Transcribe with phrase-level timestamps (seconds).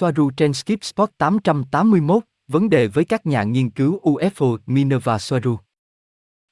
[0.00, 5.58] Soaru trên Skip Spot 881, vấn đề với các nhà nghiên cứu UFO Minerva Soaru.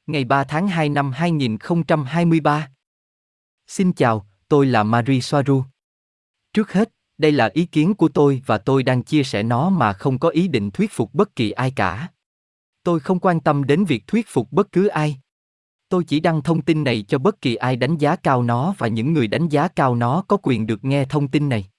[0.07, 2.69] Ngày 3 tháng 2 năm 2023.
[3.67, 5.65] Xin chào, tôi là Marie Soaru.
[6.53, 9.93] Trước hết, đây là ý kiến của tôi và tôi đang chia sẻ nó mà
[9.93, 12.09] không có ý định thuyết phục bất kỳ ai cả.
[12.83, 15.21] Tôi không quan tâm đến việc thuyết phục bất cứ ai.
[15.89, 18.89] Tôi chỉ đăng thông tin này cho bất kỳ ai đánh giá cao nó và
[18.89, 21.71] những người đánh giá cao nó có quyền được nghe thông tin này.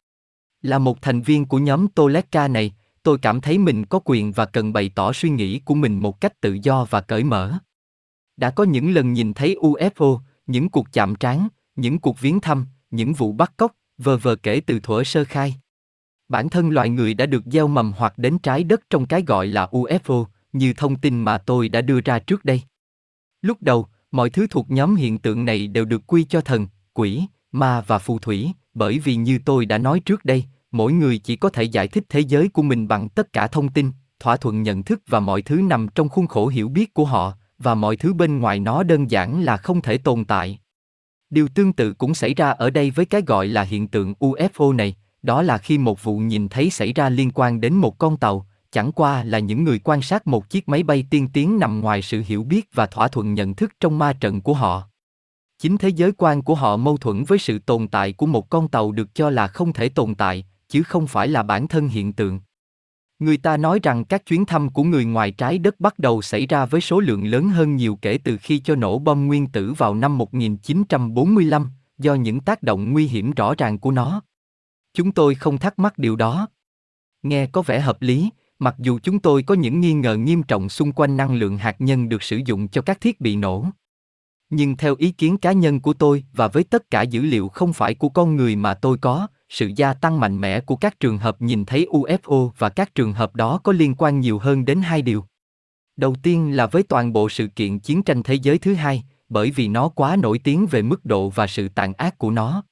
[0.62, 2.74] Là một thành viên của nhóm Toleka này,
[3.04, 6.22] tôi cảm thấy mình có quyền và cần bày tỏ suy nghĩ của mình một
[6.22, 7.54] cách tự do và cởi mở.
[8.38, 12.66] Đã có những lần nhìn thấy UFO, những cuộc chạm trán, những cuộc viếng thăm,
[12.92, 15.56] những vụ bắt cóc, vờ vờ kể từ thuở sơ khai.
[16.30, 19.48] Bản thân loài người đã được gieo mầm hoặc đến trái đất trong cái gọi
[19.48, 22.62] là UFO, như thông tin mà tôi đã đưa ra trước đây.
[23.42, 27.24] Lúc đầu, mọi thứ thuộc nhóm hiện tượng này đều được quy cho thần, quỷ,
[27.52, 31.36] ma và phù thủy, bởi vì như tôi đã nói trước đây, mỗi người chỉ
[31.36, 34.64] có thể giải thích thế giới của mình bằng tất cả thông tin, thỏa thuận
[34.64, 37.96] nhận thức và mọi thứ nằm trong khuôn khổ hiểu biết của họ, và mọi
[37.96, 40.60] thứ bên ngoài nó đơn giản là không thể tồn tại.
[41.30, 44.76] Điều tương tự cũng xảy ra ở đây với cái gọi là hiện tượng UFO
[44.76, 48.18] này, đó là khi một vụ nhìn thấy xảy ra liên quan đến một con
[48.18, 51.82] tàu, chẳng qua là những người quan sát một chiếc máy bay tiên tiến nằm
[51.82, 54.89] ngoài sự hiểu biết và thỏa thuận nhận thức trong ma trận của họ.
[55.60, 58.68] Chính thế giới quan của họ mâu thuẫn với sự tồn tại của một con
[58.68, 62.14] tàu được cho là không thể tồn tại, chứ không phải là bản thân hiện
[62.14, 62.40] tượng.
[63.20, 66.46] Người ta nói rằng các chuyến thăm của người ngoài trái đất bắt đầu xảy
[66.46, 69.74] ra với số lượng lớn hơn nhiều kể từ khi cho nổ bom nguyên tử
[69.74, 74.22] vào năm 1945, do những tác động nguy hiểm rõ ràng của nó.
[74.94, 76.48] Chúng tôi không thắc mắc điều đó.
[77.24, 78.30] Nghe có vẻ hợp lý,
[78.60, 81.76] mặc dù chúng tôi có những nghi ngờ nghiêm trọng xung quanh năng lượng hạt
[81.82, 83.66] nhân được sử dụng cho các thiết bị nổ.
[84.50, 87.74] Nhưng theo ý kiến cá nhân của tôi và với tất cả dữ liệu không
[87.74, 91.18] phải của con người mà tôi có, sự gia tăng mạnh mẽ của các trường
[91.18, 94.82] hợp nhìn thấy UFO và các trường hợp đó có liên quan nhiều hơn đến
[94.82, 95.26] hai điều.
[95.98, 99.52] Đầu tiên là với toàn bộ sự kiện chiến tranh thế giới thứ hai, bởi
[99.52, 102.64] vì nó quá nổi tiếng về mức độ và sự tàn ác của nó.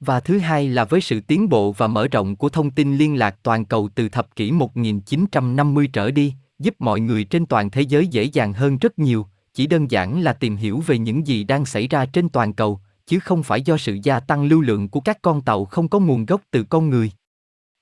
[0.00, 3.18] Và thứ hai là với sự tiến bộ và mở rộng của thông tin liên
[3.18, 7.82] lạc toàn cầu từ thập kỷ 1950 trở đi, giúp mọi người trên toàn thế
[7.82, 11.44] giới dễ dàng hơn rất nhiều, chỉ đơn giản là tìm hiểu về những gì
[11.44, 14.88] đang xảy ra trên toàn cầu, chứ không phải do sự gia tăng lưu lượng
[14.88, 17.10] của các con tàu không có nguồn gốc từ con người.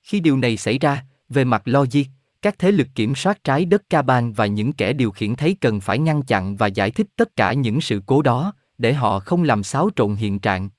[0.02, 2.02] Khi điều này xảy ra, về mặt logic,
[2.42, 5.80] các thế lực kiểm soát trái đất Caban và những kẻ điều khiển thấy cần
[5.80, 9.42] phải ngăn chặn và giải thích tất cả những sự cố đó, để họ không
[9.42, 10.70] làm xáo trộn hiện trạng.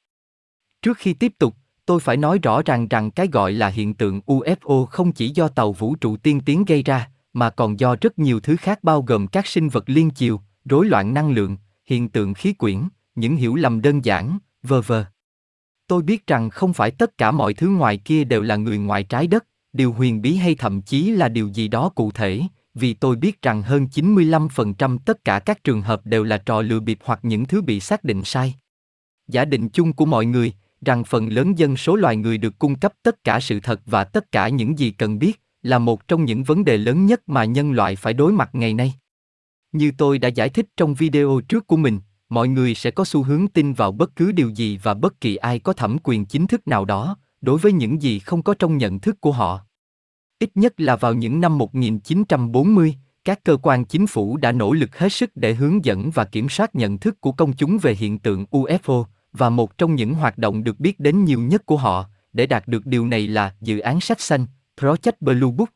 [0.81, 1.55] Trước khi tiếp tục,
[1.85, 5.47] tôi phải nói rõ ràng rằng cái gọi là hiện tượng UFO không chỉ do
[5.47, 9.01] tàu vũ trụ tiên tiến gây ra, mà còn do rất nhiều thứ khác bao
[9.01, 13.35] gồm các sinh vật liên chiều, rối loạn năng lượng, hiện tượng khí quyển, những
[13.35, 15.05] hiểu lầm đơn giản, vờ vờ.
[15.87, 19.03] Tôi biết rằng không phải tất cả mọi thứ ngoài kia đều là người ngoài
[19.03, 22.41] trái đất, điều huyền bí hay thậm chí là điều gì đó cụ thể,
[22.73, 26.79] vì tôi biết rằng hơn 95% tất cả các trường hợp đều là trò lừa
[26.79, 28.55] bịp hoặc những thứ bị xác định sai.
[29.27, 30.53] Giả định chung của mọi người,
[30.85, 34.03] rằng phần lớn dân số loài người được cung cấp tất cả sự thật và
[34.03, 37.45] tất cả những gì cần biết, là một trong những vấn đề lớn nhất mà
[37.45, 38.93] nhân loại phải đối mặt ngày nay.
[39.73, 43.23] Như tôi đã giải thích trong video trước của mình, mọi người sẽ có xu
[43.23, 46.47] hướng tin vào bất cứ điều gì và bất kỳ ai có thẩm quyền chính
[46.47, 49.59] thức nào đó, đối với những gì không có trong nhận thức của họ.
[50.39, 52.95] Ít nhất là vào những năm 1940,
[53.25, 56.49] các cơ quan chính phủ đã nỗ lực hết sức để hướng dẫn và kiểm
[56.49, 60.37] soát nhận thức của công chúng về hiện tượng UFO, và một trong những hoạt
[60.37, 63.79] động được biết đến nhiều nhất của họ, để đạt được điều này là dự
[63.79, 64.45] án sách xanh,
[64.79, 65.69] Project Blue Book.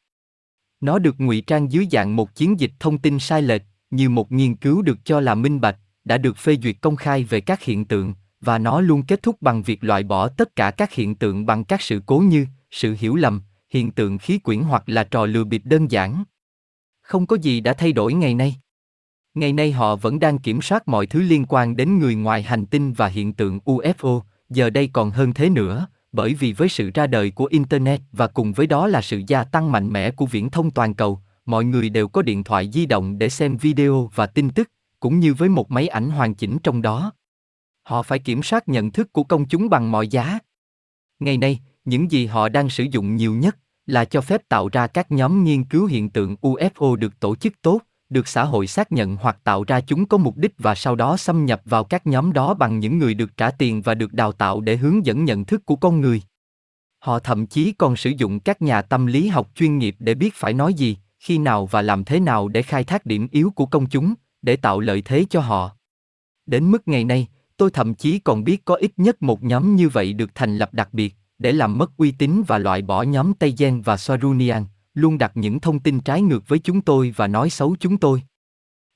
[0.81, 4.31] Nó được ngụy trang dưới dạng một chiến dịch thông tin sai lệch, như một
[4.31, 7.63] nghiên cứu được cho là minh bạch, đã được phê duyệt công khai về các
[7.63, 11.15] hiện tượng, và nó luôn kết thúc bằng việc loại bỏ tất cả các hiện
[11.15, 15.03] tượng bằng các sự cố như sự hiểu lầm, hiện tượng khí quyển hoặc là
[15.03, 16.23] trò lừa bịp đơn giản.
[17.01, 18.55] Không có gì đã thay đổi ngày nay.
[19.33, 22.65] Ngày nay họ vẫn đang kiểm soát mọi thứ liên quan đến người ngoài hành
[22.65, 26.91] tinh và hiện tượng UFO, giờ đây còn hơn thế nữa, bởi vì với sự
[26.93, 30.25] ra đời của Internet và cùng với đó là sự gia tăng mạnh mẽ của
[30.25, 34.09] viễn thông toàn cầu, mọi người đều có điện thoại di động để xem video
[34.15, 37.11] và tin tức, cũng như với một máy ảnh hoàn chỉnh trong đó.
[37.83, 40.39] Họ phải kiểm soát nhận thức của công chúng bằng mọi giá.
[41.19, 44.87] Ngày nay, những gì họ đang sử dụng nhiều nhất là cho phép tạo ra
[44.87, 48.91] các nhóm nghiên cứu hiện tượng UFO được tổ chức tốt, được xã hội xác
[48.91, 52.07] nhận hoặc tạo ra chúng có mục đích và sau đó xâm nhập vào các
[52.07, 55.25] nhóm đó bằng những người được trả tiền và được đào tạo để hướng dẫn
[55.25, 56.21] nhận thức của con người.
[56.99, 60.35] Họ thậm chí còn sử dụng các nhà tâm lý học chuyên nghiệp để biết
[60.35, 60.97] phải nói gì,
[61.27, 64.55] khi nào và làm thế nào để khai thác điểm yếu của công chúng, để
[64.55, 65.71] tạo lợi thế cho họ.
[66.45, 67.27] Đến mức ngày nay,
[67.57, 70.73] tôi thậm chí còn biết có ít nhất một nhóm như vậy được thành lập
[70.73, 74.65] đặc biệt, để làm mất uy tín và loại bỏ nhóm Tây Gen và Sarunian,
[74.93, 78.21] luôn đặt những thông tin trái ngược với chúng tôi và nói xấu chúng tôi.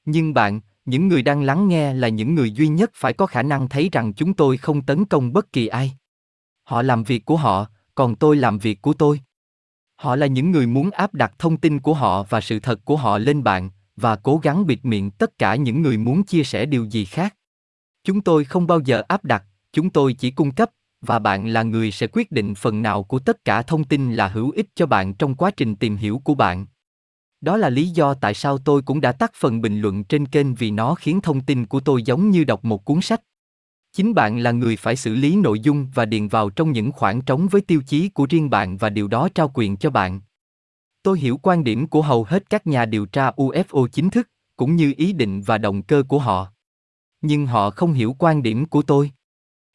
[0.06, 3.44] Nhưng bạn, những người đang lắng nghe là những người duy nhất phải có khả
[3.44, 5.94] năng thấy rằng chúng tôi không tấn công bất kỳ ai.
[6.64, 9.22] Họ làm việc của họ, còn tôi làm việc của tôi.
[10.02, 12.98] Họ là những người muốn áp đặt thông tin của họ và sự thật của
[12.98, 16.66] họ lên bạn và cố gắng bịt miệng tất cả những người muốn chia sẻ
[16.66, 17.36] điều gì khác.
[18.04, 19.44] Chúng tôi không bao giờ áp đặt,
[19.74, 20.70] chúng tôi chỉ cung cấp
[21.02, 24.28] và bạn là người sẽ quyết định phần nào của tất cả thông tin là
[24.28, 26.66] hữu ích cho bạn trong quá trình tìm hiểu của bạn.
[27.42, 30.56] Đó là lý do tại sao tôi cũng đã tắt phần bình luận trên kênh
[30.56, 33.22] vì nó khiến thông tin của tôi giống như đọc một cuốn sách.
[33.94, 37.22] Chính bạn là người phải xử lý nội dung và điền vào trong những khoảng
[37.22, 40.22] trống với tiêu chí của riêng bạn và điều đó trao quyền cho bạn.
[41.04, 44.76] Tôi hiểu quan điểm của hầu hết các nhà điều tra UFO chính thức, cũng
[44.76, 46.48] như ý định và động cơ của họ.
[47.22, 49.12] Nhưng họ không hiểu quan điểm của tôi.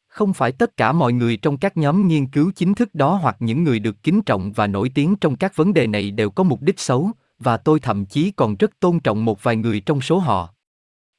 [0.07, 3.35] Không phải tất cả mọi người trong các nhóm nghiên cứu chính thức đó hoặc
[3.39, 6.43] những người được kính trọng và nổi tiếng trong các vấn đề này đều có
[6.43, 10.01] mục đích xấu, và tôi thậm chí còn rất tôn trọng một vài người trong
[10.01, 10.53] số họ.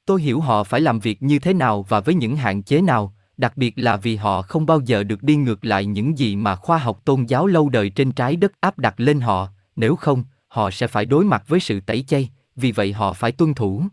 [0.09, 3.13] Tôi hiểu họ phải làm việc như thế nào và với những hạn chế nào,
[3.37, 6.55] đặc biệt là vì họ không bao giờ được đi ngược lại những gì mà
[6.55, 10.23] khoa học tôn giáo lâu đời trên trái đất áp đặt lên họ, nếu không,
[10.47, 13.83] họ sẽ phải đối mặt với sự tẩy chay, vì vậy họ phải tuân thủ.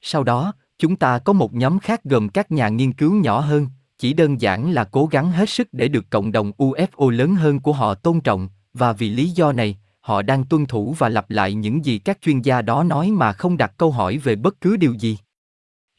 [0.00, 3.66] Sau đó, chúng ta có một nhóm khác gồm các nhà nghiên cứu nhỏ hơn,
[3.98, 7.60] chỉ đơn giản là cố gắng hết sức để được cộng đồng UFO lớn hơn
[7.60, 11.30] của họ tôn trọng, và vì lý do này, họ đang tuân thủ và lặp
[11.30, 14.60] lại những gì các chuyên gia đó nói mà không đặt câu hỏi về bất
[14.60, 15.18] cứ điều gì.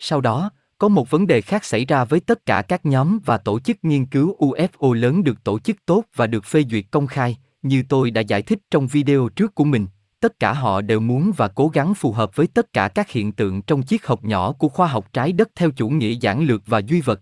[0.06, 3.38] Sau đó, có một vấn đề khác xảy ra với tất cả các nhóm và
[3.38, 7.08] tổ chức nghiên cứu UFO lớn được tổ chức tốt và được phê duyệt công
[7.08, 9.88] khai, như tôi đã giải thích trong video trước của mình,
[10.20, 13.32] tất cả họ đều muốn và cố gắng phù hợp với tất cả các hiện
[13.32, 16.62] tượng trong chiếc hộp nhỏ của khoa học trái đất theo chủ nghĩa giản lược
[16.66, 17.22] và duy vật.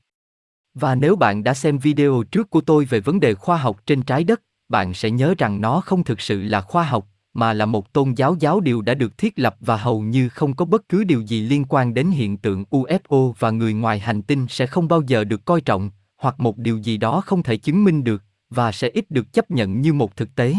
[0.73, 4.01] Và nếu bạn đã xem video trước của tôi về vấn đề khoa học trên
[4.01, 7.65] trái đất, bạn sẽ nhớ rằng nó không thực sự là khoa học, mà là
[7.65, 10.89] một tôn giáo giáo điều đã được thiết lập và hầu như không có bất
[10.89, 14.65] cứ điều gì liên quan đến hiện tượng UFO và người ngoài hành tinh sẽ
[14.65, 18.03] không bao giờ được coi trọng, hoặc một điều gì đó không thể chứng minh
[18.03, 20.55] được, và sẽ ít được chấp nhận như một thực tế.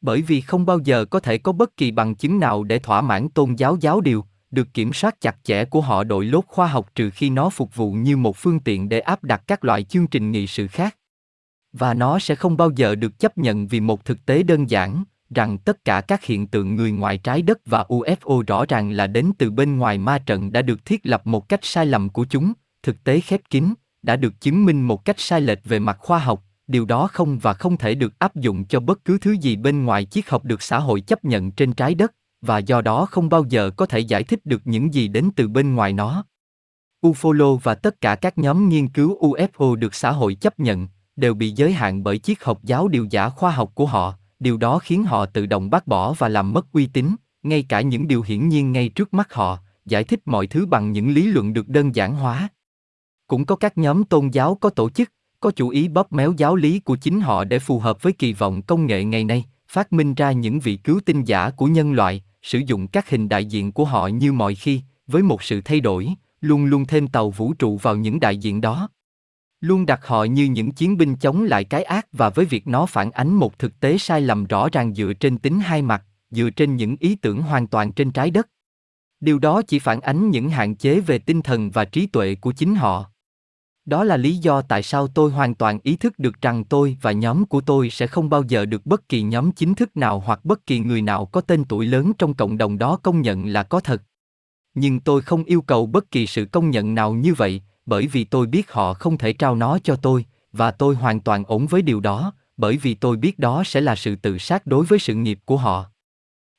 [0.00, 3.00] Bởi vì không bao giờ có thể có bất kỳ bằng chứng nào để thỏa
[3.00, 6.66] mãn tôn giáo giáo điều, được kiểm soát chặt chẽ của họ đội lốt khoa
[6.66, 9.84] học trừ khi nó phục vụ như một phương tiện để áp đặt các loại
[9.84, 10.96] chương trình nghị sự khác.
[11.72, 15.04] Và nó sẽ không bao giờ được chấp nhận vì một thực tế đơn giản,
[15.30, 19.06] rằng tất cả các hiện tượng người ngoài trái đất và UFO rõ ràng là
[19.06, 22.24] đến từ bên ngoài ma trận đã được thiết lập một cách sai lầm của
[22.24, 22.52] chúng,
[22.82, 26.18] thực tế khép kín, đã được chứng minh một cách sai lệch về mặt khoa
[26.18, 29.56] học, điều đó không và không thể được áp dụng cho bất cứ thứ gì
[29.56, 33.06] bên ngoài chiếc học được xã hội chấp nhận trên trái đất, và do đó
[33.06, 36.24] không bao giờ có thể giải thích được những gì đến từ bên ngoài nó.
[37.06, 41.34] Ufolo và tất cả các nhóm nghiên cứu UFO được xã hội chấp nhận, đều
[41.34, 44.78] bị giới hạn bởi chiếc học giáo điều giả khoa học của họ, điều đó
[44.78, 48.22] khiến họ tự động bác bỏ và làm mất uy tín, ngay cả những điều
[48.22, 51.68] hiển nhiên ngay trước mắt họ, giải thích mọi thứ bằng những lý luận được
[51.68, 52.48] đơn giản hóa.
[53.26, 56.56] Cũng có các nhóm tôn giáo có tổ chức, có chủ ý bóp méo giáo
[56.56, 59.92] lý của chính họ để phù hợp với kỳ vọng công nghệ ngày nay, phát
[59.92, 63.44] minh ra những vị cứu tinh giả của nhân loại, sử dụng các hình đại
[63.44, 66.08] diện của họ như mọi khi, với một sự thay đổi,
[66.40, 68.88] luôn luôn thêm tàu vũ trụ vào những đại diện đó.
[69.66, 72.86] Luôn đặt họ như những chiến binh chống lại cái ác và với việc nó
[72.86, 76.50] phản ánh một thực tế sai lầm rõ ràng dựa trên tính hai mặt, dựa
[76.50, 78.48] trên những ý tưởng hoàn toàn trên trái đất.
[79.20, 82.52] Điều đó chỉ phản ánh những hạn chế về tinh thần và trí tuệ của
[82.52, 83.10] chính họ.
[83.84, 87.12] Đó là lý do tại sao tôi hoàn toàn ý thức được rằng tôi và
[87.12, 90.44] nhóm của tôi sẽ không bao giờ được bất kỳ nhóm chính thức nào hoặc
[90.44, 93.62] bất kỳ người nào có tên tuổi lớn trong cộng đồng đó công nhận là
[93.62, 94.02] có thật.
[94.74, 98.24] Nhưng tôi không yêu cầu bất kỳ sự công nhận nào như vậy, bởi vì
[98.24, 101.82] tôi biết họ không thể trao nó cho tôi, và tôi hoàn toàn ổn với
[101.82, 105.14] điều đó, bởi vì tôi biết đó sẽ là sự tự sát đối với sự
[105.14, 105.84] nghiệp của họ.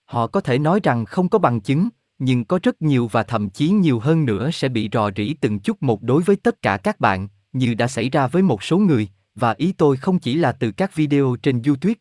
[0.06, 3.50] Họ có thể nói rằng không có bằng chứng, nhưng có rất nhiều và thậm
[3.50, 6.78] chí nhiều hơn nữa sẽ bị rò rỉ từng chút một đối với tất cả
[6.78, 10.34] các bạn, như đã xảy ra với một số người, và ý tôi không chỉ
[10.34, 11.94] là từ các video trên YouTube.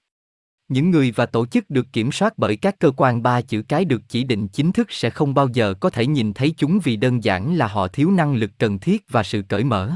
[0.69, 3.85] Những người và tổ chức được kiểm soát bởi các cơ quan ba chữ cái
[3.85, 6.97] được chỉ định chính thức sẽ không bao giờ có thể nhìn thấy chúng vì
[6.97, 9.93] đơn giản là họ thiếu năng lực cần thiết và sự cởi mở.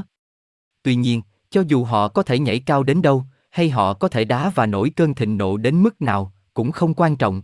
[0.83, 4.25] Tuy nhiên, cho dù họ có thể nhảy cao đến đâu, hay họ có thể
[4.25, 7.41] đá và nổi cơn thịnh nộ đến mức nào, cũng không quan trọng.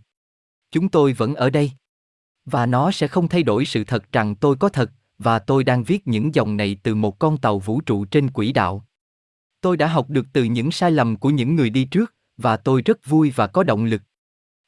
[0.71, 1.71] Chúng tôi vẫn ở đây.
[2.45, 5.83] Và nó sẽ không thay đổi sự thật rằng tôi có thật, và tôi đang
[5.83, 8.85] viết những dòng này từ một con tàu vũ trụ trên quỹ đạo.
[9.61, 12.81] Tôi đã học được từ những sai lầm của những người đi trước, và tôi
[12.81, 14.01] rất vui và có động lực.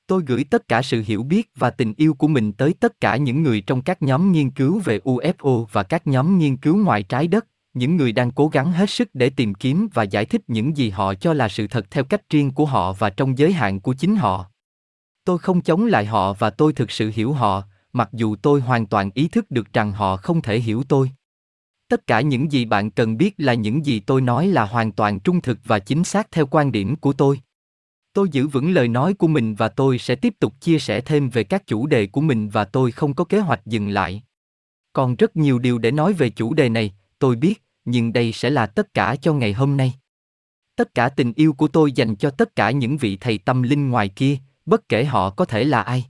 [0.08, 3.18] Tôi gửi tất cả sự hiểu biết và tình yêu của mình tới tất cả
[3.18, 7.04] những người trong các nhóm nghiên cứu về UFO và các nhóm nghiên cứu ngoài
[7.04, 10.42] trái đất, những người đang cố gắng hết sức để tìm kiếm và giải thích
[10.48, 13.54] những gì họ cho là sự thật theo cách riêng của họ và trong giới
[13.54, 14.46] hạn của chính họ.
[15.26, 18.86] Tôi không chống lại họ và tôi thực sự hiểu họ, mặc dù tôi hoàn
[18.86, 21.12] toàn ý thức được rằng họ không thể hiểu tôi.
[21.90, 25.20] Tất cả những gì bạn cần biết là những gì tôi nói là hoàn toàn
[25.20, 27.42] trung thực và chính xác theo quan điểm của tôi.
[28.14, 31.30] Tôi giữ vững lời nói của mình và tôi sẽ tiếp tục chia sẻ thêm
[31.30, 34.24] về các chủ đề của mình và tôi không có kế hoạch dừng lại.
[34.94, 38.50] Còn rất nhiều điều để nói về chủ đề này, tôi biết, nhưng đây sẽ
[38.50, 39.94] là tất cả cho ngày hôm nay.
[40.76, 43.90] Tất cả tình yêu của tôi dành cho tất cả những vị thầy tâm linh
[43.90, 46.06] ngoài kia, bất kể họ có thể là ai.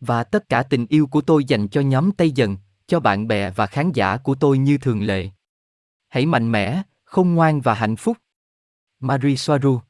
[0.00, 2.56] Và tất cả tình yêu của tôi dành cho nhóm Tây Dần,
[2.86, 5.28] cho bạn bè và khán giả của tôi như thường lệ.
[6.08, 8.16] Hãy mạnh mẽ, khôn ngoan và hạnh phúc.
[9.00, 9.80] Marie Soaru